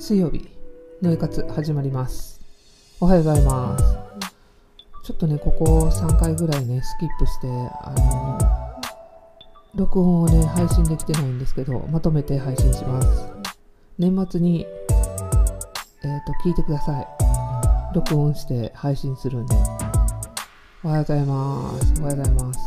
[0.00, 0.48] 水曜日
[1.02, 2.40] のえ活始まります。
[3.00, 3.84] おはようございます。
[5.04, 7.46] ちょっとねここ3回ぐらいねスキップして
[7.82, 8.38] あの
[9.74, 13.28] 録音をね配信できてないんですけどまとめて配信します。
[13.98, 17.06] 年末にえっ、と聞いてください。
[17.94, 19.54] 録音して配信するんで。
[20.82, 22.00] おはようございます。
[22.00, 22.60] おはようございます。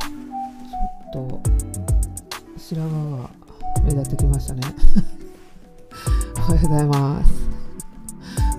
[1.11, 1.41] ちょっと
[2.59, 3.29] 白髪が
[3.86, 4.61] 目立ってきましたね。
[6.43, 7.49] おはようございます。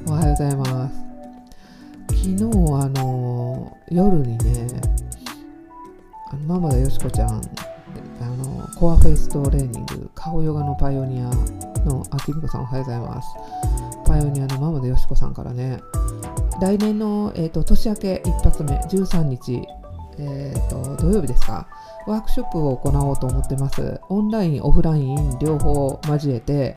[0.06, 0.97] おはようございます。
[2.09, 4.66] 昨日あの夜にね
[6.30, 11.25] あのママ田よしこちゃんあのコアフェイストレーニング顔ヨガのパイオニア
[11.84, 13.28] のあきみこさんおはようございます
[14.06, 15.78] パイオニアのママ田よしこさんからね
[16.62, 19.62] 来年の、えーと、年明け一発目13日、
[20.19, 21.69] えーと、土曜日ですか
[22.06, 24.01] ワークショップを行おうと思ってます。
[24.09, 26.77] オンラインオフライン両方交えて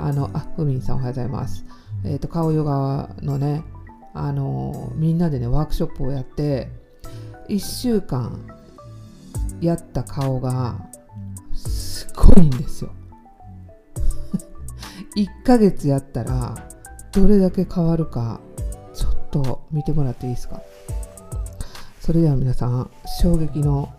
[0.00, 1.64] あのあふみんさんおはようございます。
[2.04, 3.64] えーと、顔ヨガのね
[4.14, 6.68] あのみんなでねワークショップをやって
[7.48, 8.46] 1週間
[9.60, 10.78] やった顔が
[11.54, 12.90] すごいんですよ。
[15.16, 16.54] 1ヶ月やったら
[17.12, 18.40] どれだけ変わるか
[18.94, 20.60] ちょっと見てもらっていいですか？
[22.00, 23.92] それでは皆さん衝撃の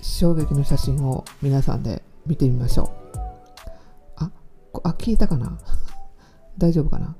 [0.00, 2.97] 衝撃の写真を皆さんで見てみましょう。
[4.74, 5.58] ああ聞いたかな？
[6.58, 7.16] 大丈夫かな？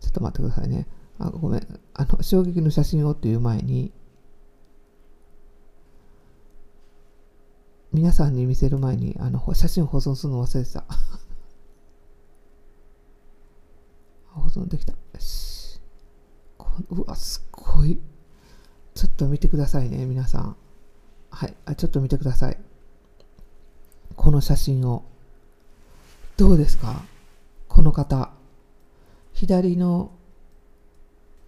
[0.00, 0.86] ちょっと待ってくださいね。
[1.18, 1.80] あ、ごめん。
[1.94, 3.92] あの、衝撃の写真をっていう前に、
[7.92, 10.84] 皆さんに見せる前に、あの、写真を保存するの忘れてた。
[14.32, 14.92] 保存できた。
[14.92, 15.80] よし。
[16.90, 17.98] うわ、すっごい。
[18.94, 20.56] ちょっと見てくださいね、皆さん。
[21.30, 21.56] はい。
[21.64, 22.58] あ、ちょっと見てください。
[24.16, 25.04] この写真を。
[26.36, 27.02] どうですか？
[27.68, 28.30] この方。
[29.32, 30.10] 左の、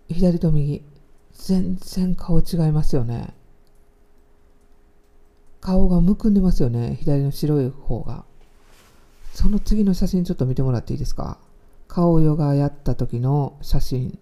[0.08, 0.84] 左と右。
[1.32, 3.34] 全然顔違いますよね。
[5.60, 6.96] 顔がむくんでますよね。
[7.00, 8.24] 左の白い方が。
[9.32, 11.38] その次の写真ちょっと見てもらっていいですか？
[11.86, 14.18] 顔ヨガやった時の写真。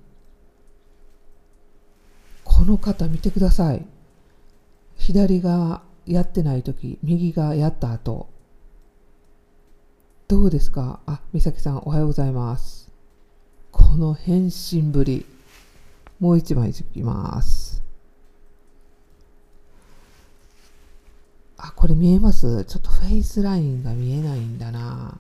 [2.44, 3.84] この方見てください。
[4.96, 8.28] 左がやってない時、右がやった後。
[10.28, 10.98] どうですか？
[11.06, 12.90] あ、美咲さんおはようございます。
[13.70, 15.24] この変身ぶり。
[16.18, 17.80] もう一枚いきます。
[21.58, 22.64] あ、これ見えます？
[22.64, 25.16] ちょっとフェイスラインが見えないんだな。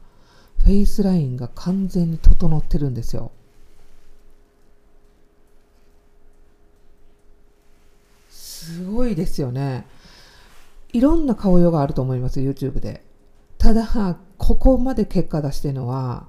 [0.58, 3.30] フェイスラインが完全に整ってるんですよ。
[8.28, 9.86] すごいですよね。
[10.92, 13.05] いろんな顔色があると思います、YouTube で。
[13.66, 16.28] ただ、ここまで結果出してるのは、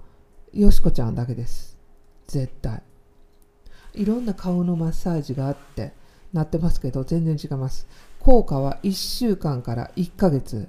[0.54, 1.78] よしこちゃんだけです。
[2.26, 2.82] 絶対。
[3.94, 5.94] いろんな顔のマッサージがあって
[6.34, 7.88] なってますけど、全然違います。
[8.20, 10.68] 効果は1週間から1ヶ月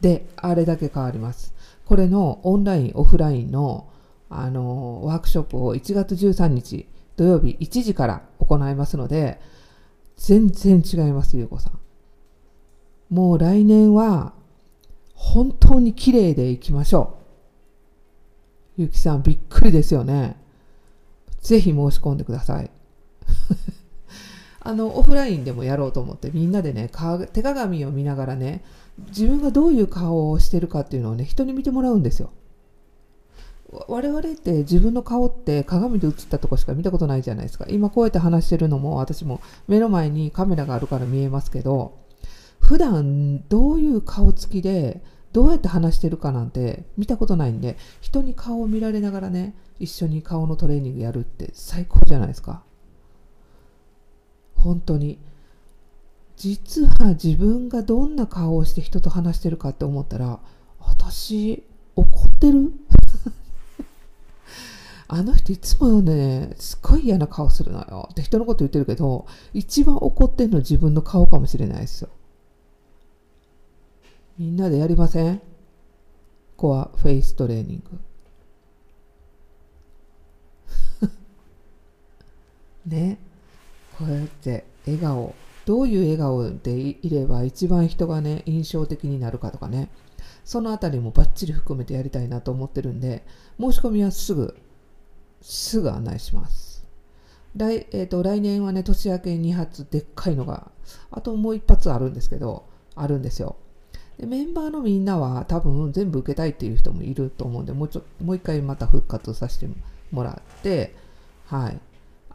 [0.00, 1.52] であれだけ変わります。
[1.84, 3.90] これのオンライン、オフラインの
[4.30, 9.38] あのワークショップを1月13日土曜日1時から行いますので、
[10.16, 11.78] 全然違います、ゆうこさん。
[13.10, 14.32] もう来年は
[15.16, 17.16] 本当に綺麗でいきましょ
[18.76, 18.82] う。
[18.82, 20.36] ゆきさん、びっくりですよね。
[21.40, 22.70] ぜひ申し込んでください。
[24.60, 26.90] あの、オフラインでもやろうと思って、みんなでね、
[27.32, 28.62] 手鏡を見ながらね、
[29.08, 32.30] 自分がどういう顔をしてるかっていうのをね、人に見てもらうんですよ。
[33.88, 37.66] 我々って自分の顔って鏡で映ったとこしか見たことないじゃないですか。
[37.68, 41.98] 今こうやって話してるのも私も目の前にカメラがあるから見えますけど、
[42.66, 45.00] 普段どういう顔つきで
[45.32, 52.62] どうやって話してるかなんて見たことないんで人に顔を見られながらね一緒に顔のトレーニングやるって最高じゃないですか。
[54.56, 55.18] 本当に。
[56.36, 60.40] 実は自分がどんな顔をして人と話してるかって思ったら
[60.80, 61.62] 私
[61.94, 62.72] 怒ってる？
[65.08, 68.08] あの人いつもねすっごい嫌な顔するのよ。
[68.10, 72.08] って人のこと言ってるけど一番怒ってるの自分の顔かもしれないですよ。
[74.38, 75.40] みんなでやりません？
[76.56, 77.82] コアフェイストレーニン
[81.00, 81.08] グ。
[82.86, 83.18] ね。
[83.98, 85.34] こうやって笑顔。
[85.64, 89.88] どういう笑顔でいれば一番人がね、印象的になるかとかね。
[90.44, 93.24] そのあたりもバッチリ含めてやりたいなと思ってるんで、
[93.58, 94.54] 申し込みはすぐ、
[95.40, 96.86] すぐ案内します。
[97.56, 100.70] 来,、えーと、来年はね、年明け2発でっかいのが、
[101.10, 103.56] あともう1発あるんですけど、あるんですよ。
[104.18, 109.68] でメンバーのみんなは多分全部受けたいっていう人もいると思うんでもうちょもう一回また復活させて
[110.10, 110.94] もらって
[111.46, 111.78] はい。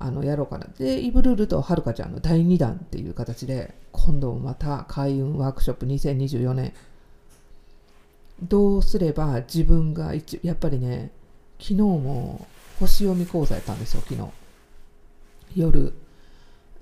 [0.04, 0.66] あのやろうかな。
[0.80, 6.74] でイブルールとはるかちゃんの第2弾っていう形で今度また開運ワークショップ2024年。
[8.42, 11.12] どうすれば自分が一やっぱりね
[11.60, 12.48] 昨日も
[12.80, 14.28] 星読み講座やったんですよ昨日。
[15.56, 15.94] 夜。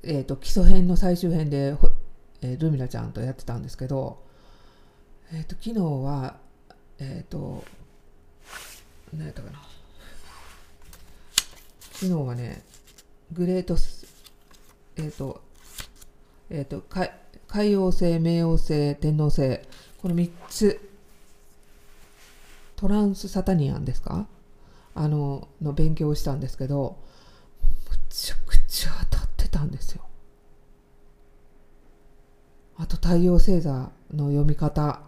[0.04, 1.76] えっ、ー、と基礎編の最終編で、
[2.42, 4.24] えー、ルミナちゃんとやってたんですけど
[5.32, 6.38] えっ、ー、と昨日は
[7.00, 7.64] えっ、と
[9.14, 9.60] 何やったかな。
[11.94, 12.64] 昨日はね
[13.34, 13.76] グレート
[14.96, 15.42] えっ、と
[16.50, 16.84] えっ、と
[17.48, 19.60] 海王星冥王星天王星
[20.02, 20.80] この3つ。
[22.76, 24.26] トランスサタニアンですか？
[24.96, 26.98] あのの勉強をしたんですけど
[27.62, 27.70] む
[28.10, 30.02] ちゃくちゃ当たってたんですよ。
[32.78, 35.02] あと太陽星座の読み方。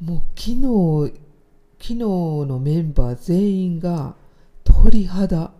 [0.00, 1.12] もう昨日
[1.78, 4.14] 昨日のメンバー全員が
[4.64, 5.52] 鳥肌。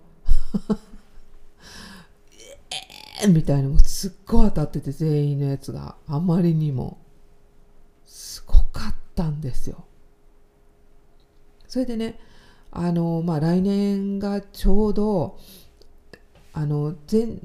[3.23, 5.97] えー、みたいなのすっごい当たってて全員のやつが。
[6.07, 6.99] あまりにも。
[8.05, 9.85] すごかったんですよ。
[11.67, 12.19] それでね
[12.73, 15.39] あのまあ来年がちょうど
[16.53, 17.41] あの全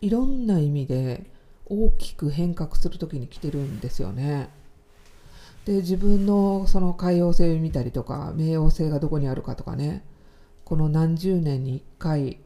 [0.00, 1.30] いろんな意味で
[1.66, 4.50] 大きく変革する時に来てるんですよね。
[5.64, 10.04] で自分のその海洋性を見たりとか冥王星がどこにあるかとかね。
[10.64, 12.38] この何十年に1回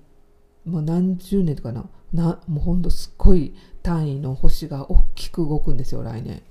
[0.65, 1.88] もう何十年とかな。
[2.12, 6.43] なもうほんとすっごい単位の星が大きく動くんですよ来年。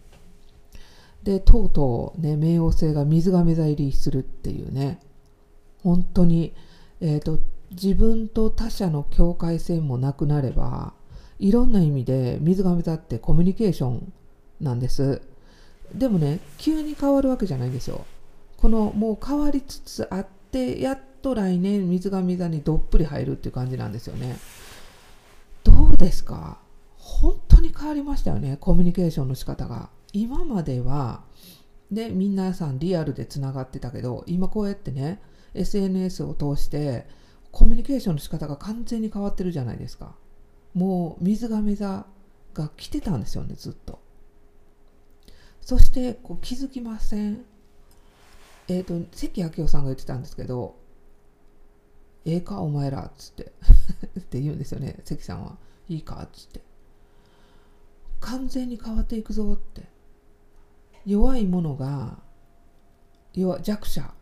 [1.23, 4.99] でとうとうね冥王星が水亀座入りするっていうね。
[5.83, 6.53] 本当に、
[6.99, 7.39] えーと、
[7.71, 10.93] 自分と他者の境界線もなくなれば
[11.39, 14.13] いろんな意味で水亀座ってコミュニケーション
[14.59, 15.21] なんです。
[15.93, 18.05] でもね急に変わるわけじゃないんですよ。
[18.57, 24.37] このもう変わりつつあってやっと来年水亀座にどっぷり入るっていう感じなんですよね。
[25.63, 26.59] どうですか？
[26.97, 29.89] 本当に変わりましたよねコミュニケーションの仕方が。
[30.13, 31.23] 今までは
[31.91, 35.21] で皆さんリアルでつながってたけど今こうやってね
[35.53, 37.05] SNS を通して
[37.51, 40.15] コミュニケーションの仕方が完全に変わってるじゃないですか。
[40.73, 42.05] もう水亀座
[42.53, 43.99] が来てたんですよねずっと。
[45.67, 47.43] そしてこう気づきません。
[48.69, 50.77] えっ、ー、と関明夫さんが言ってたんですけど
[52.23, 53.51] 「ええかお前ら」っつって。
[54.17, 55.57] って言うんですよね関さんは
[55.89, 56.61] 「いいか」っつって。
[58.21, 59.83] 完全に変わっていくぞって。
[61.05, 62.17] 弱いものが
[63.33, 64.13] 弱弱者。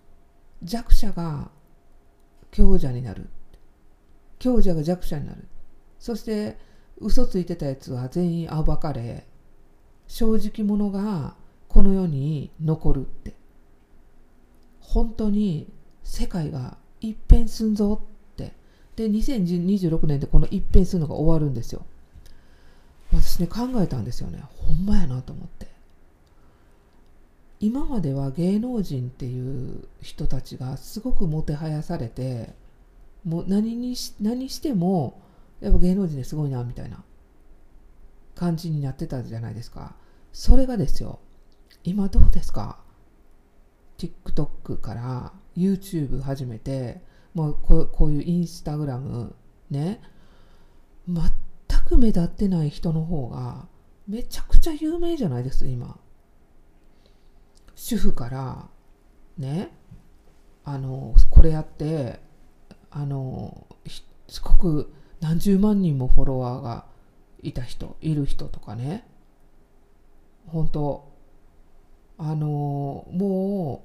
[0.63, 1.51] 弱者が
[2.49, 3.29] 強者になる
[4.39, 5.47] 強者が弱者になる。
[5.99, 6.57] そして
[6.97, 9.27] 嘘ついてたやつは全員暴かれ
[10.07, 11.35] 正直者が
[11.67, 13.33] この世に残るって。
[14.81, 15.67] 本当に
[16.03, 18.53] 世界が一変すんぞって。
[18.95, 21.85] で2026年でこの一変するのが終わるんですよ。
[23.11, 24.43] 私ね考えたんですよね。
[24.55, 25.67] ほんまやなと思って。
[27.59, 32.53] 今までは芸能人っていう人たちがすごくもてはやされて
[33.23, 35.19] もう何にし何しても
[35.61, 37.03] やっぱ芸能人ですごいなみたいな。
[38.35, 39.95] 感じになってたじゃないですか。
[40.33, 41.19] それがですよ
[41.83, 42.79] 今どうですか
[43.97, 47.01] ？TikTok から YouTube 始めて
[47.33, 49.35] もうここういうインスタグラム
[49.69, 50.01] ね
[51.07, 51.23] 全
[51.87, 53.67] く目立ってない人の方が
[54.07, 55.97] めちゃくちゃ有名じゃないです今。
[57.75, 58.69] 主婦から
[59.37, 59.69] ね
[60.63, 62.19] あのこれやって
[62.89, 63.67] あの
[64.27, 66.85] すごく何十万人もフォロワーが
[67.47, 69.07] いた人いる人とかね。
[70.47, 71.11] 本当
[72.17, 73.83] あのも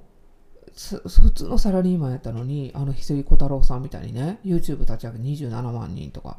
[0.68, 6.38] う普通のサラリーマンやったのにあの翡翠小太郎さんみたいにね YouTube 立ち上げ27万人とか。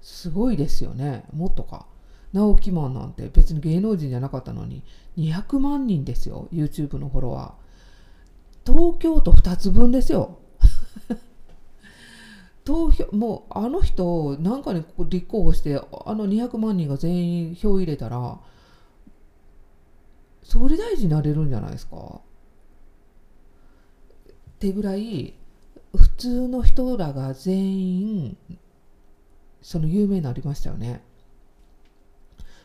[0.00, 1.24] すごいですよね。
[1.32, 1.86] もっとか。
[2.32, 4.82] 直木マンなんて別に芸能人じゃなかったのに
[5.18, 8.72] 200万人ですよ YouTube のフォロワー。
[8.72, 10.38] 東京都2つ分ですよ。
[12.64, 15.80] 投票もうあの人なんかに立候補してあ
[16.14, 18.38] の200万人が全員票入れたら
[20.42, 21.96] 総理大臣になれるんじゃないですか？
[21.96, 22.20] っ
[24.60, 25.34] てぐらい
[25.96, 28.36] 普通の人らが全員
[29.60, 31.02] その有名になりましたよね。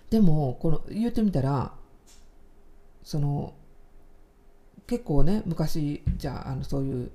[0.09, 1.73] でもこの言ってみたら
[3.03, 3.53] その
[4.85, 7.11] 結構ね昔じゃああのそういう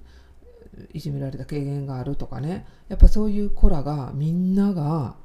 [0.93, 2.67] いじめられた経験があるとかね。
[2.89, 5.17] やっぱそういう子らがみんなが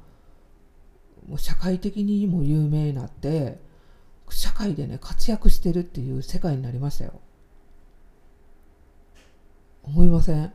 [1.28, 3.58] もう社会的にも有名になって
[4.30, 7.20] 社会でね活躍してるっていう世界になりましたよ。
[9.82, 10.52] 思いません？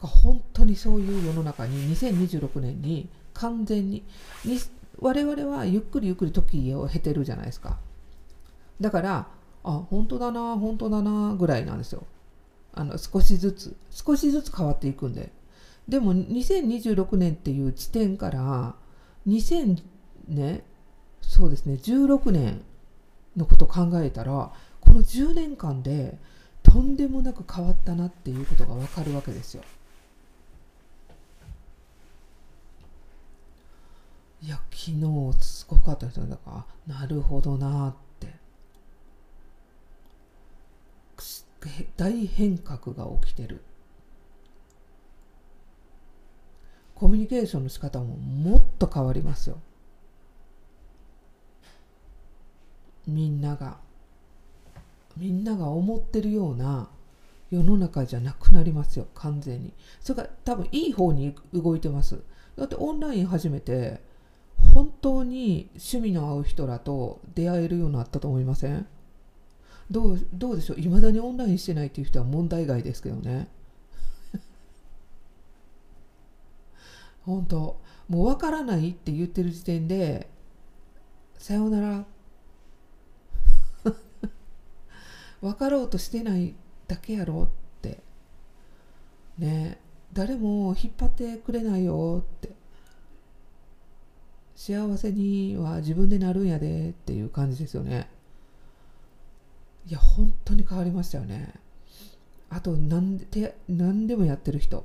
[0.00, 4.04] か本当にそういう世の中に2026年に完全に
[4.44, 4.58] に
[4.98, 7.78] 我々はゆっくりゆっくり時を経てるじゃないですか。
[8.80, 9.28] だから
[9.62, 12.04] あ本当だな本当だなぐらいなんですよ。
[12.76, 15.32] あの少しずつ少しずつ変わっていくんで
[15.88, 18.74] でも2026年っていう地点から
[19.26, 19.82] 2000
[20.28, 20.62] ね
[21.22, 22.62] そうですね16年
[23.36, 26.18] のこと考えたらこの10年間で
[26.62, 29.62] とんでもなく変わったなっていうことが分かるわけですよ。
[34.42, 35.00] いや昨日
[35.40, 38.28] すごかった人だからなるほどなって。
[41.96, 43.62] 大変革が起きてる。
[46.94, 49.58] コミュニケーションの仕方ももっと変わりますよ。
[53.06, 53.78] みんなが。
[55.16, 56.88] みんなが思ってるような
[57.50, 59.06] 世の中じゃなくなりますよ。
[59.14, 59.72] 完全に。
[60.00, 62.22] それから多分いい方に動いてます。
[62.56, 64.00] だってオンライン始めて
[64.74, 68.86] 本当に趣味の合う人らと出会えるようになったと思いません？
[69.90, 70.80] どうどうでしょう？
[70.80, 73.48] いまだにオンラインしてないっていう人は問題外ですけどね。
[77.24, 80.28] 本当もう分からないって言ってる時点で
[81.38, 82.04] さようなら。
[85.40, 86.54] 分かろうとしてない
[86.88, 87.48] だけやろっ
[87.82, 88.02] て。
[89.38, 89.80] ね。
[90.12, 92.54] 誰も引っ張ってくれないよって。
[94.54, 98.08] 幸せには自分でなるんやでっていう感じですよね。
[99.86, 101.54] いや本当に変わりましたよね。
[102.50, 104.84] あと何で何でもやってる人。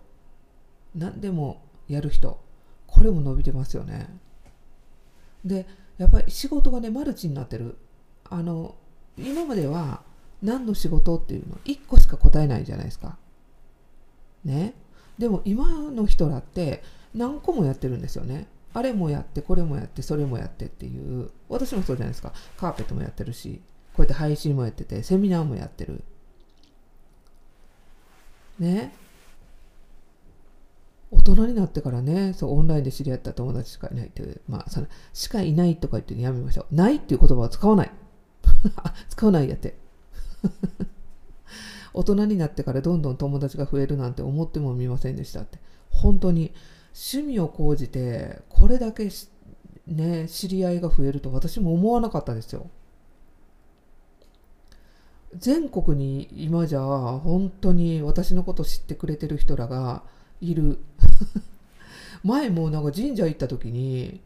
[0.96, 2.40] 何でもやる人。
[2.88, 4.10] これも伸びてますよね。
[5.44, 5.66] で
[5.98, 7.78] やっぱり仕事がねマルチになってる。
[8.30, 8.76] あの
[9.18, 10.04] 今までは
[10.42, 13.18] 何の仕事っていうの1個しか答えないじゃないですか。
[14.46, 14.74] ね。
[15.18, 18.48] でも今の人らって何個もやってるんですよね。
[18.74, 21.32] あれもやってこれもやってそれもやってっていう。
[21.50, 22.34] 私もそうじゃないですか。
[22.58, 23.62] カーペットもやってるし。
[23.96, 26.04] こうやって配信もやっててセミナーもやってる。
[28.60, 28.94] ね。
[31.12, 36.76] 大人になってからねそうオンラインで知り合った友達しかいないっていうまあそのしかいないとか言ってやめましょう。
[36.76, 37.92] ないっていう言葉は使わない。
[39.10, 39.76] 使わないやって。
[41.94, 45.60] 大人になってからどんどん友達が増えるなんて思ってもみませんでしたって。
[45.90, 46.54] 本当に
[46.94, 49.10] 趣味を講じてこれだけ
[49.88, 52.70] ね知り合いが増えると私も思わなかったですよ。
[55.38, 60.04] 全国に今じゃ本当に私のこと知ってくれてる人らが
[60.42, 60.80] いる
[62.24, 64.22] 前もなんか神社行った時に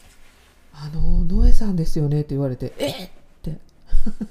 [0.72, 3.10] 「あの野江さんですよね」って言われて「えっ!」っ
[3.42, 3.58] て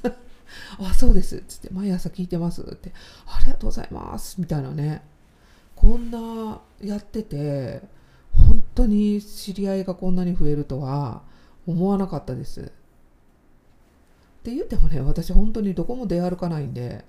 [0.79, 1.37] あ、そうです。
[1.37, 2.91] っつって、毎朝聞いてますって、
[3.25, 4.39] ありがとうございます。
[4.39, 5.03] みたいなね。
[5.75, 7.81] こんなやってて、
[8.31, 11.23] 本当に知り合いがこんなに増えるとは
[11.67, 12.71] 思わなかったです。
[14.45, 17.03] って言ってもね、私本当にどこも出歩かないんで、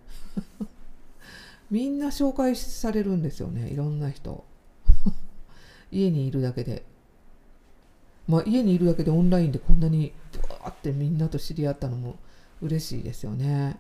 [1.71, 4.43] みんな紹介されるんですよね、いろんな人。
[5.93, 6.83] 家にいるだけで。
[8.27, 10.13] まあ家にいるだけでオンラインでこんなに
[10.49, 12.17] わーってみんなと知り合ったのも
[12.63, 13.79] 嬉しいですよね。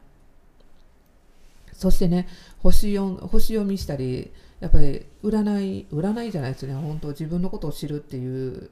[1.72, 2.28] そしてね
[2.60, 8.70] 星読星読みしたりやっぱり占い占いじゃないですね本当自分のことを知るっていう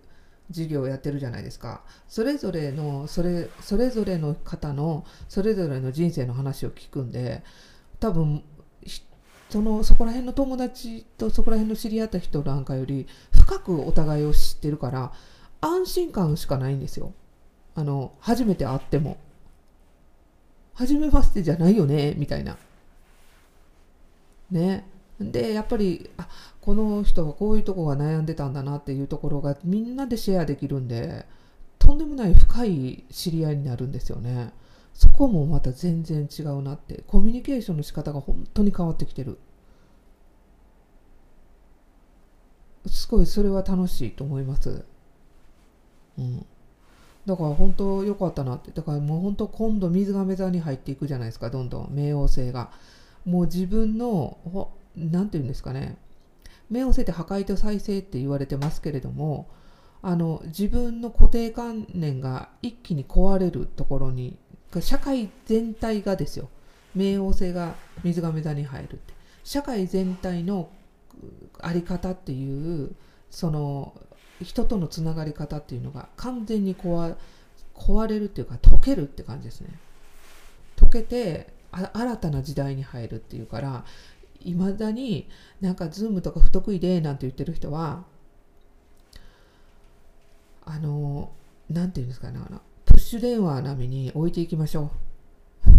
[0.50, 7.42] 授業をやってるじゃないですかそれぞれのそれそれぞれの方のそれぞれの人生の話を聞くんで
[8.00, 8.42] 多分
[9.50, 15.12] そのそこら辺の友達とそこら辺の知り合った人なんかより深くお互いを知ってるから
[15.60, 17.12] 安心感しかないんですよ
[17.74, 19.18] あの初めて会っても
[20.74, 22.56] 初めましてじゃないよねみたいな。
[24.50, 24.86] ね。
[25.20, 26.26] でやっぱりあ
[26.64, 31.26] この人はこういうとこが悩んでたんだなっていうところがみんなでシェアできるんで
[31.78, 34.50] とんでもない深い知り合いになるんですよね。
[34.94, 39.38] そこもまた全然違うなってコミュニケーションの仕方が本当に変わってきてる。
[42.87, 44.85] すごいそれは楽しいと思います。
[46.18, 46.47] うん。
[47.26, 48.71] だから本当良かったなって。
[48.71, 52.71] だからもう本当今度水亀座に入っていくじゃないですか、どんどん冥王星が。
[53.26, 54.38] もう自分の、
[54.97, 55.99] 何て言うんですかね。
[56.71, 59.49] 冥王星って破壊と再生って言われてますけれども、
[60.02, 64.37] あの自分の固定観念が一気に壊れるところに、
[64.80, 66.49] 社会全体がですよ。
[66.97, 69.14] 冥王星が水亀座に入るって。
[69.42, 70.68] 社会全体の
[71.61, 72.94] あり方っていう、
[73.30, 73.94] その
[74.42, 77.16] 人とのつながり方っていうのが完全に壊
[77.75, 79.68] 壊れるっていうか溶けるって感じですね
[80.76, 83.85] 溶けて新たな時代に入るっていうから
[84.44, 85.28] いまだに
[85.60, 88.04] なんか Zoom とか不得意でなんて言ってる人は
[90.66, 91.30] あの
[91.70, 94.90] なんていうんですかねあのプッシュ電話並みに置いていきましょ
[95.64, 95.70] う。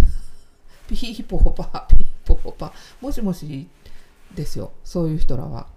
[0.88, 2.74] ピーポーパーピーポーパー。
[3.02, 3.68] もしもし
[4.34, 5.68] ですよそういう人らは。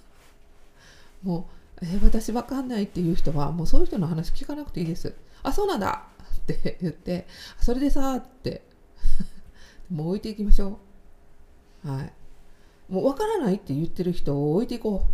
[1.22, 1.48] も
[1.80, 5.14] う、え私わかんないっていう人はもうそういう人の話聞かなくていいです。
[5.42, 7.26] あそうなんだって言って
[7.60, 8.62] それでさって
[9.90, 10.85] もう置いていきましょう。
[11.86, 12.12] はい。
[12.92, 15.06] もうわからないって言ってる人を置いていこ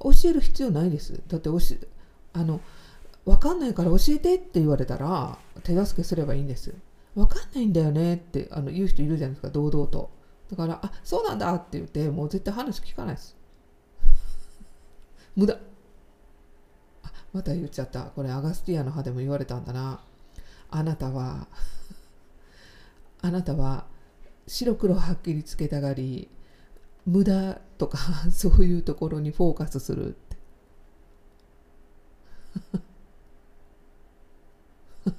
[0.00, 0.12] う。
[0.12, 1.20] 教える必要ないです。
[1.26, 1.58] だって教
[2.34, 2.60] あの
[3.24, 6.74] わかんないから教えてって言われたら手助けすればいいんです。
[7.14, 10.10] わかんないんだよねってあの言う人いるじゃないですか堂々と。
[10.50, 13.36] だからあそうなんだって言ってもう絶対話聞かないです。
[15.34, 15.58] 無駄。
[17.02, 18.02] あまた言っちゃった。
[18.04, 20.00] これアガスティアの葉でも言われたんだな。
[20.70, 21.48] あなたは
[23.22, 23.86] あなたは
[24.46, 26.28] 白黒はっきりつけたがり
[27.04, 27.98] 無駄とか
[28.30, 30.36] そういうところにフォーカスするって。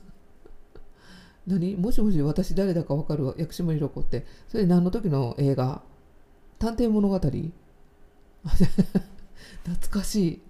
[1.48, 1.76] 何？
[1.78, 4.26] もしもし私誰だか分かる薬師丸ひろ子って。
[4.50, 5.82] それ何の時の映画？
[6.60, 7.20] 探偵物語？
[7.20, 7.50] 懐
[9.90, 10.42] かし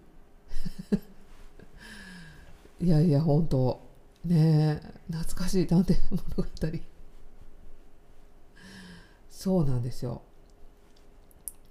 [2.80, 2.86] い。
[2.86, 3.82] いやいや本当。
[4.26, 5.12] ねえ。
[5.12, 5.68] 懐かしい。
[5.68, 6.44] 探偵物語。
[9.38, 10.24] そうなんですよ。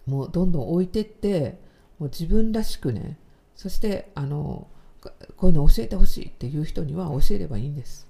[0.06, 1.58] もうどんどん置いてって
[1.98, 3.18] もう自分らしくね
[3.56, 4.68] そしてあの
[5.36, 8.06] こういうの教えてほしいっていう人には教えればいいんです。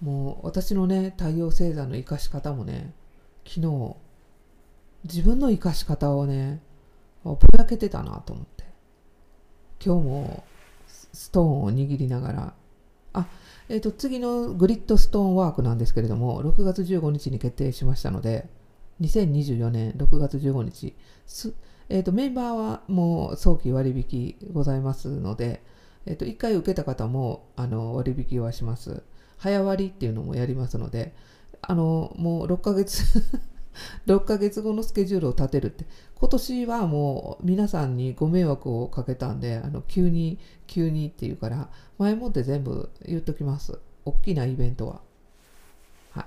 [0.00, 2.94] もう私のね太陽星座の生かし方もね
[3.46, 3.96] 昨日
[5.04, 6.62] 自分の生かし方をね
[7.24, 8.64] ぼやけてたなと思って。
[9.84, 10.44] 今日も
[11.12, 12.54] ストーンを握りながら
[13.14, 13.26] あ
[13.70, 18.46] えーと、次のグリッドストーンワークなんですけれども6月15日に決定しましたので
[19.00, 20.94] 2024年6月15日。
[21.90, 25.62] えーと、メンバーはもう早期割引ございますので、
[26.06, 29.02] えーと、1回受けた方もあの割引はします。
[29.36, 31.14] 早割っていうのもやりますので
[31.60, 33.02] あのもう6ヶ月
[34.06, 35.84] 6ヶ月後のスケジュールを立てるって。
[36.16, 43.78] 今年はもう皆さんにご迷惑をかけたんであの急に急にっていうから前もって全部言っときます。
[44.04, 45.00] 大きなイベントは。
[46.12, 46.26] は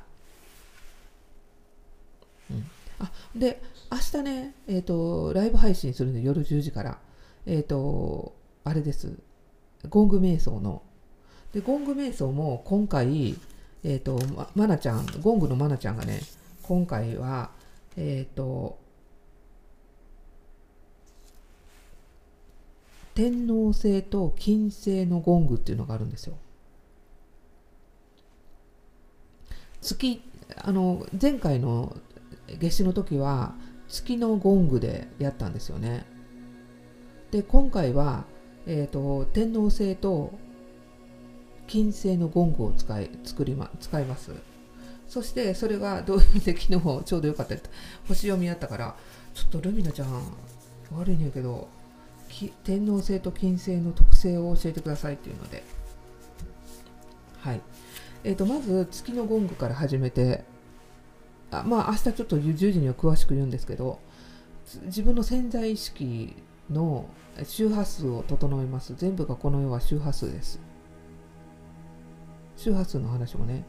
[2.51, 2.65] い、うん、
[2.99, 6.99] あで明日ねえっ、ー、とライブ配信するんで夜10時から。
[7.45, 9.13] えっ、ー、とあれです。
[9.89, 10.83] ゴング瞑想の。
[11.53, 13.36] でゴング瞑想も今回
[13.83, 16.19] えっ、ー、とままなちゃんゴングのまなちゃんがね
[16.67, 17.51] 今回は、
[17.95, 18.77] えっ、ー、と、
[23.15, 26.38] 天王星と金星のゴングっていうのがあるんですよ。
[29.80, 30.21] 月、
[30.58, 31.95] あの、前回の
[32.60, 33.56] 夏至の時は
[33.88, 36.06] 月のゴングでやったんですよね。
[37.32, 38.25] で、今回は、
[38.65, 40.34] えっ、ー、と、天皇制と
[41.65, 44.57] 金星のゴングを使い、作りま、使います。
[45.08, 47.56] そしてそれがどういう意味で昨日ちょうどよかった
[48.08, 48.96] 星読みあったから
[49.34, 50.22] ちょっとルミナちゃん
[50.91, 51.67] 悪いねんけど
[52.63, 55.63] 天皇星と金星の特性を教えてくださいっていうので。
[57.39, 57.62] はい。
[58.24, 60.43] えーと、まず月のゴングから始めて
[61.52, 64.00] あまあ明日ちょっと10時には詳しく言うんですけど
[64.86, 66.36] 自分の潜在意識
[66.70, 67.08] の
[67.46, 68.96] 周波数を整えます。
[68.96, 70.60] 全部がこの世は周波数です。
[72.58, 73.63] 周波数の話もね。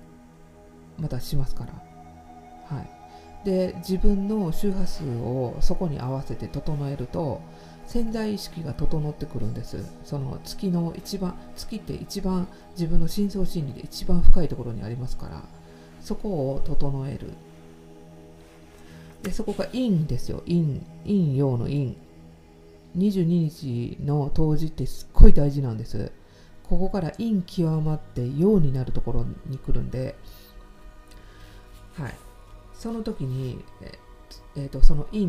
[0.98, 1.72] またしますから。
[2.76, 2.88] はい、
[3.44, 7.40] で自分の周波数をそこに合わせて整えると
[7.86, 9.82] 潜在意識が整ってくるんです。
[10.04, 15.42] その月の一番月って一番自分の深層心理で一番深いところにありますから
[16.00, 17.30] そこを整える。
[19.22, 20.42] でそこが陰ですよ。
[20.46, 21.94] 陰陰陽の陰。
[22.96, 26.12] 22日の冬至ってすっごい大事なんです。
[26.68, 30.16] ここから陰極まって陽になるところに来るんで
[31.98, 32.14] はい、
[32.74, 33.98] その時に、え
[34.56, 35.26] えーと、その陰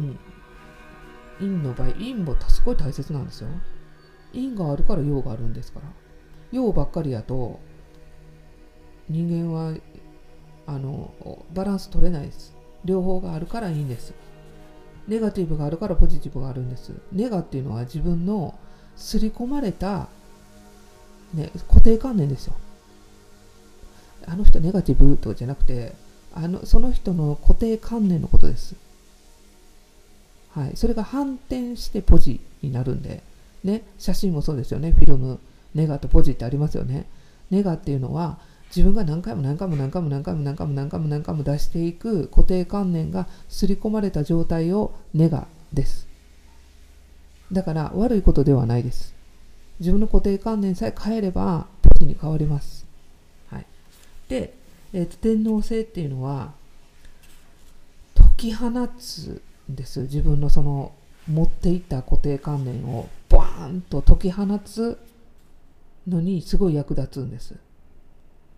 [1.40, 3.50] 陰の場合陰もすごい大切なんですよ。
[4.34, 5.88] 陰があるから陽があるんですから。
[6.52, 7.60] 陽ばっかりやと
[9.08, 9.76] 人間は
[10.68, 11.14] あの
[11.54, 12.56] バランス取れないです。
[12.86, 14.14] 両方があるからいいんです。
[15.08, 16.94] ネガティブがあるからポジティブがあるんです。
[17.12, 18.58] ネガっていうのは自分の
[18.96, 20.08] 刷り込まれた、
[21.34, 22.54] ね、固定観念ですよ。
[24.28, 25.96] あの人ネガティブとじゃなくて
[26.34, 28.76] あのその人の固定観念のことです。
[30.52, 33.22] はい、それが反転してポジになるんで、
[33.64, 34.92] ね、写真もそうですよね。
[34.92, 35.40] フィルム
[35.76, 37.06] ネガとポジってありますよね。
[37.52, 38.40] ネガっていうのは
[38.76, 46.08] 自分が何回も何回も何回も何回も何回も何回も何回も出していく固定観念が刷り込まれた状態をネガです。
[47.52, 49.16] だから悪いことではないです。
[49.80, 52.86] 自分の固定観念さえ変えればポジに変わります、
[53.50, 53.66] はい、
[54.28, 54.54] で、
[54.94, 56.54] えーと、天皇制っていうのは
[58.16, 60.94] 解き放つんです自分のその
[61.28, 65.00] 持っていた固定観念をバーンと解き放つ
[66.08, 67.56] のにすごい役立つんです。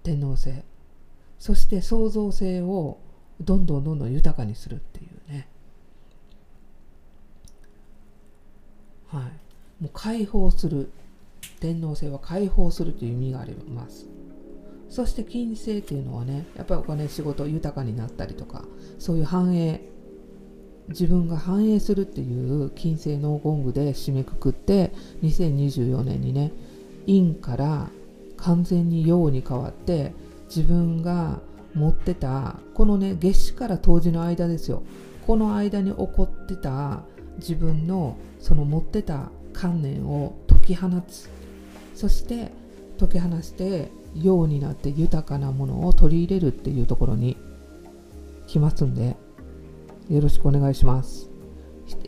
[0.03, 0.63] 天皇制。
[1.39, 2.97] そして創造性を
[3.41, 5.47] どんどんどんどん豊かにするっていうね。
[9.07, 9.83] はい。
[9.83, 10.89] もう解放する。
[11.59, 14.05] 天皇制は解放するという意味があります。
[14.91, 18.65] そして金星っていうのはねやっぱりお金仕事豊かになったりとか
[18.99, 19.81] そういう繁栄
[20.89, 24.91] 自分が繁栄するっていう金星のゴングで締めくくって
[25.23, 26.51] 2024年にね
[27.07, 27.89] 陰から
[28.35, 30.13] 完全に陽に変わって
[30.49, 31.39] 自分が
[31.73, 34.83] 持ってたこのね月始から冬至の間ですよ。
[35.25, 37.03] この間に起こってた
[37.37, 41.29] 自分のその持ってた観念を解き放つ。
[41.95, 42.51] そして
[42.99, 47.37] 解き放して陽になって豊かなものを取り入れるっていうところに
[48.47, 49.15] 来ますんで
[50.09, 51.29] よろしくお願いします。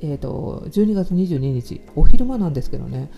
[0.01, 3.11] えっ、ー、と12月22日お昼間なんですけどね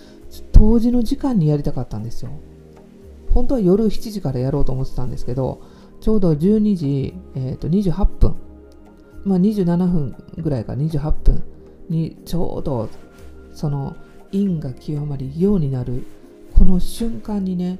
[0.51, 2.31] 当時の時間にやりたかったんですよ。
[3.33, 5.61] 本当は夜7時からやろうと思ってたんですけど、
[5.99, 8.35] ちょうど12時、えー、と28分、
[9.25, 11.43] まあ、27分ぐらいか28分
[11.89, 12.89] にちょうど
[13.53, 13.95] その
[14.31, 16.05] 陰が極まりようになる
[16.53, 17.79] この瞬間にね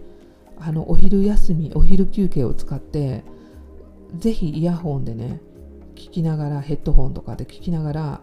[0.59, 3.23] あのお昼休みお昼休憩を使って
[4.17, 5.41] ぜひイヤホンでね
[5.95, 8.21] 聞きながらヘッドホンとかで聞きながら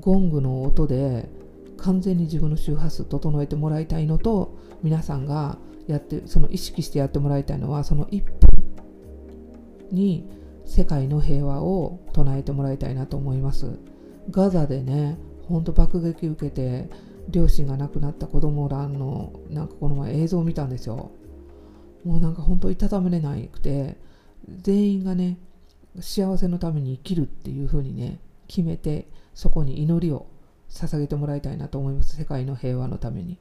[0.00, 1.28] ゴングの音で
[1.76, 8.32] 完全に自分の周波数整えてもらいたいのと皆さんがやってその意識してやってもらいたいのはその1分
[9.90, 10.28] に
[10.64, 13.78] 世界の平和を唱えてもらいたいなと思います。
[14.30, 15.18] ガザでね
[15.48, 16.88] ほんと爆撃受けて
[17.28, 21.10] 両親が亡くなった子供らのなんかこの前映像を見たんですよ。
[22.04, 23.96] もうなんか本当いたためれなくて
[24.48, 25.38] 全員がね
[26.00, 30.26] 幸せのために生きるっていう風にね決めてそこに祈りを
[30.68, 32.16] 捧げてもらいたいなと思います。
[32.16, 33.38] 世界の平和のために。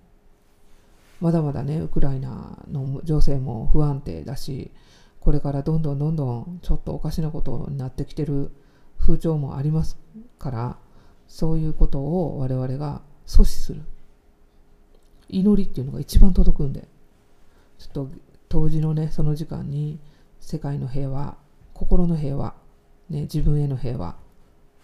[1.21, 4.71] まだまだねウクライナの情勢も不安定だし
[5.19, 8.52] これからどんどんどんどんちょっとおかしなことになってきてる
[9.00, 10.00] 風潮もあります
[10.39, 10.78] から
[11.28, 13.82] そういうことを我々が阻止する。
[15.30, 16.88] 祈りっていうのが一番届くんで
[17.78, 18.10] ちょっと
[18.52, 19.98] 当時のねその時間に
[20.42, 21.38] 世界の平和
[21.74, 22.54] 心の平和、
[23.10, 24.18] ね、自分への平和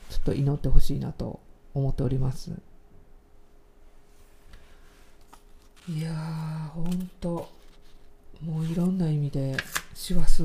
[0.10, 1.42] ちょっと祈ってほしいなと
[1.74, 2.52] 思っております。
[5.90, 7.50] いやーほんと
[8.42, 9.58] もういろんな意味で
[9.94, 10.44] 師走。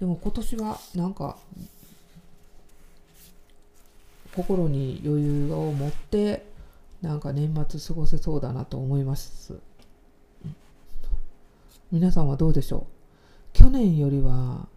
[0.00, 1.36] でも今年はなんか
[4.34, 6.46] 心に余裕を持って
[7.00, 9.54] なんか年末過ごせそうだなと思います。
[11.96, 12.86] 皆さんはどうでしょ
[13.54, 13.54] う？
[13.54, 14.68] 去年よりは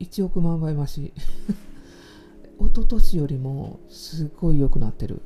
[0.00, 1.12] 1億万倍増し。
[2.58, 5.20] 一昨年よりもすごい良くなってる。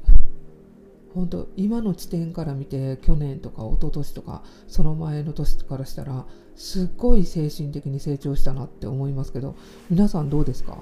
[1.14, 9.54] 本当今の地点から見て去年とか一昨年とかその前の年からしたらすっごい精神的に成長したなって思いますけど
[9.88, 10.76] 皆さんどうですか？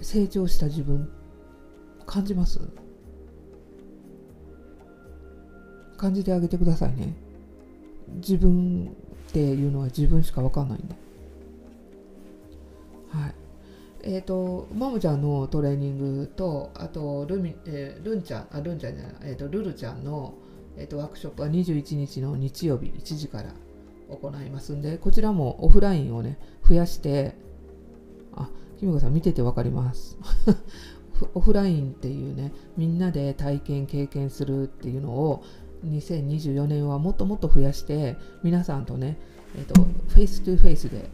[0.00, 1.10] 成長した自分
[2.06, 2.60] 感じます？
[5.96, 7.14] 感じてあげてくださいね。
[8.16, 8.94] 自分
[9.28, 10.94] っていうのは自分しか分かんないんで。
[13.10, 13.34] はい。
[14.02, 20.34] えっ、ー、とももちゃんのトレーニングとあとルミ、えー、ルンちゃんあルンちゃんじゃない、えーと、ルルちゃんの、
[20.76, 23.54] えーとワークショップは21日の日曜日1時から
[24.10, 27.34] 行いますんでこちらもオフラインをね増やして
[28.34, 30.18] あきみこさん見てて分かります。
[31.34, 35.44] オフラインっていうねみんなで体験経験するっていうのを
[35.84, 39.16] 2024年はもっともっと増やして皆さんとね、
[39.56, 41.08] えーと、 face to face で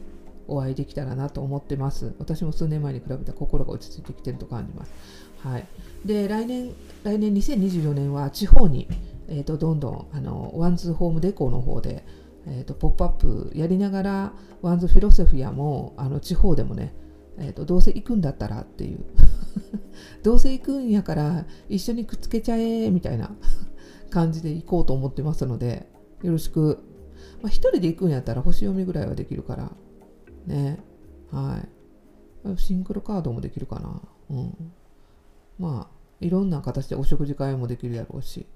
[0.47, 2.13] お会いできたらなと思ってます。
[2.19, 4.93] 私も数年前に比べて心が落ち着いてきてると感じます、
[5.39, 5.67] はい、
[6.05, 6.73] で来年
[7.05, 8.89] 来年2024年は地方に、
[9.29, 12.05] えーと、どんどんあのワンズホームデコの方で、
[12.47, 16.95] えーと、ポップアップやりながらワンズフィロソフィアもあの地方でもね、
[17.39, 19.05] えー、とどうせ行くんだったらっていう。
[20.23, 23.31] どうせ行くんやから一緒にくっつけちゃえみたいな。
[24.11, 25.89] 感じで行こうと思ってますので、
[26.23, 26.79] よろしく。
[27.43, 29.73] まあ、一人で行くんやったら星読みぐらいはできるから、
[30.47, 30.79] ね。
[31.31, 31.63] は
[32.55, 32.59] い。
[32.59, 34.03] シングルカードもできるかな。
[34.31, 34.73] うん。
[35.59, 38.47] まあいろんな形でお食事会もできるやろうし。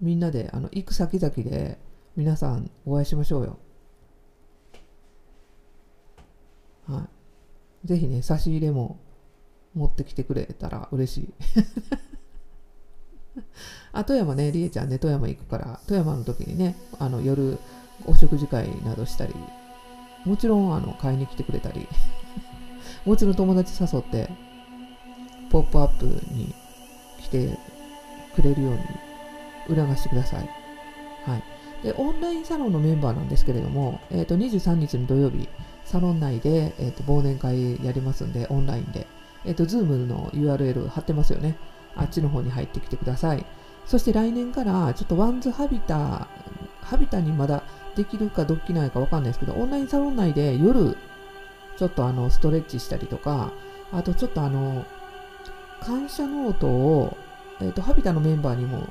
[0.00, 1.78] みんなであの行く先々で
[2.16, 3.58] 皆さんお会いしましょうよ。
[6.86, 7.08] は
[7.84, 7.88] い。
[7.88, 8.98] ぜひね差し入れも
[9.74, 11.34] 持ってきてくれたら嬉しい。
[13.92, 17.58] あ富山ねりえちゃんね富山行くから富山の時にねあの夜
[18.06, 19.34] お食事会などしたり
[20.24, 21.88] もちろんあの買いに来てくれたり
[23.04, 24.28] もちろん友達誘って
[25.50, 26.54] ポップアップに
[27.20, 27.58] 来て
[28.34, 28.78] くれるように
[29.68, 30.48] 促してください。
[31.24, 31.42] はい。
[31.82, 35.48] で、オンラインサロンのメンバーなんですけれども、え、ー、と、23日の土曜日、
[35.84, 39.06] サロン内で、え、ー、と、忘年会やりますんで、オンラインで。
[39.44, 41.56] え、ー、と、ズームの URL 貼ってますよね。
[41.96, 43.44] あっちの方に入ってきてください。
[43.86, 46.28] そして来年から、ちょっとワンズハビタ、
[46.82, 47.62] ハビタにまだ
[47.96, 50.96] できるかできないかわかんないですけど、オンラインサロン内で夜、
[51.76, 53.52] ちょっとあの、ストレッチしたりとか、
[53.92, 54.84] あとちょっとあの、
[55.80, 57.16] 感謝ノートを、
[57.60, 58.88] えっ、ー、と、ハビタのメンバーにも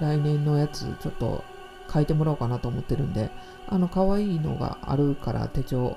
[0.00, 1.44] 来年のやつちょっと
[1.92, 3.30] 書いてもらおうかなと思ってるんで、
[3.68, 5.96] あの、可愛いのがあるから手帳、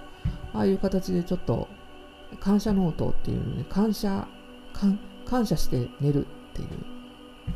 [0.53, 1.67] ああいう形でちょっと
[2.39, 4.27] 感謝ノートっていうね、感謝、
[5.25, 6.69] 感謝して寝るっていう、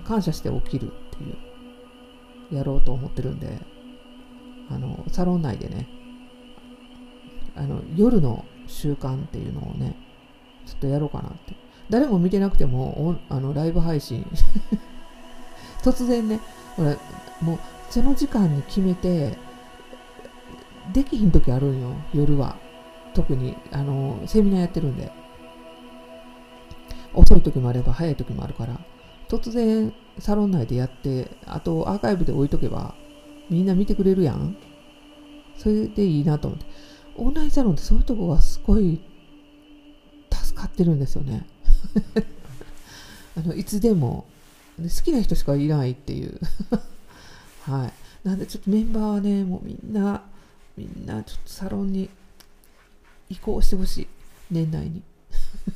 [0.04, 3.60] 感謝して起きるっていう、やろうと思ってるんで、
[4.70, 5.88] あの、サロン内でね、
[7.56, 9.96] あの、夜の習慣っていうのをね、
[10.66, 11.56] ちょっとやろうかなって。
[11.90, 14.26] 誰も見てなくてもあのライブ配信。
[15.82, 16.40] 突然ね。
[16.76, 16.98] ほら
[17.42, 19.38] もうその時間に決めて
[20.94, 21.90] できひん時あるんよ。
[22.14, 22.58] 夜は。
[23.14, 25.12] 特にあのセミナーやってるんで。
[27.14, 28.80] 遅い時もあれば早い時もあるから。
[29.30, 32.96] 突然サロン内でやってあとアーカイブで置いとけば
[33.50, 34.58] みんな見てくれるやん。
[35.58, 36.66] それでいいなと思って。
[37.18, 39.02] オンラインサロンってそういうとこがすごい
[40.32, 41.48] 助かってるんですよね。
[43.36, 44.26] あのいつでも
[44.78, 46.40] 好きな人しかいないっていう。
[47.66, 47.94] はい。
[48.28, 50.24] なんでちょっとメンバーはねもうみんな
[50.78, 52.10] みんなちょっとサロンに
[53.30, 54.08] 移行してほしい。
[54.52, 55.02] 年内に。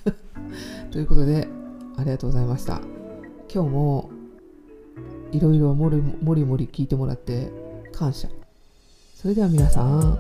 [0.92, 1.48] ということで
[1.98, 3.01] ありがとうございました。
[3.54, 4.10] 今日も
[5.32, 7.52] いろいろもりもりもり聞いてもらって
[7.94, 8.28] 感謝
[9.16, 10.20] それでは皆さん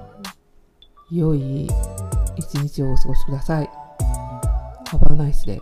[1.11, 1.67] 良い
[2.37, 3.69] 一日をお過ごしください
[4.87, 5.61] Have a nice day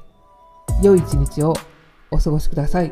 [0.81, 1.53] 良い一日を
[2.11, 2.91] お過ごしください。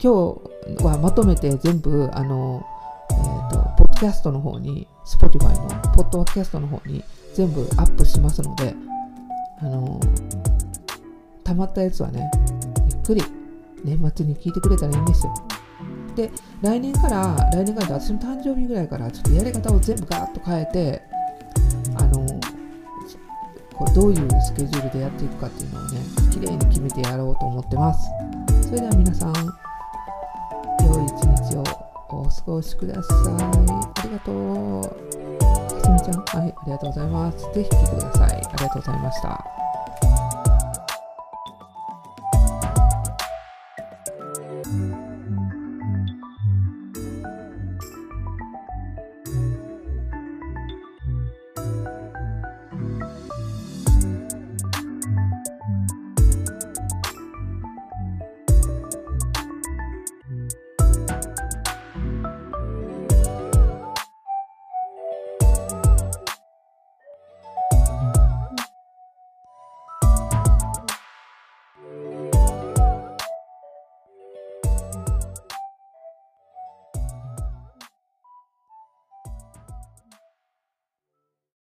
[0.00, 0.38] 今
[0.76, 2.64] 日はまとめて全部、あの、
[3.10, 7.02] えっ、ー、と、ポッドキャストの方に、Spotify のポッドキャストの方に
[7.34, 8.74] 全部アップしますので、
[9.60, 9.98] あの、
[11.44, 12.30] 溜まったやつはね、
[13.08, 13.22] くり
[13.84, 15.34] 年末に聞いてくれたらいいんですよ。
[16.14, 21.02] で、来年から、来年から私の誕生日ぐらいから、ちょっとやり方を全部ガーッと変えて、
[21.96, 22.26] あの、
[23.74, 26.00] こうどういうスケジュールでやっていくかっていうのをね
[26.32, 28.10] 綺麗に決めてやろうと思ってます。
[28.66, 29.34] それでは皆さん
[30.84, 31.12] 良い一
[31.52, 31.62] 日を
[32.08, 33.14] お過ごしください。
[33.38, 34.82] ありがとう。
[34.82, 34.90] か
[35.80, 37.38] すみちゃんはいありがとうございます。
[37.54, 38.30] ぜひ来てください。
[38.32, 39.57] ありがとうございました。